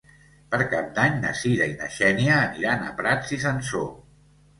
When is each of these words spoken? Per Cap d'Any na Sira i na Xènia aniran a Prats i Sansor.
Per 0.53 0.59
Cap 0.69 0.85
d'Any 0.93 1.19
na 1.25 1.33
Sira 1.41 1.67
i 1.73 1.75
na 1.81 1.89
Xènia 1.97 2.39
aniran 2.45 2.87
a 2.87 2.95
Prats 3.03 3.35
i 3.39 3.39
Sansor. 3.45 3.87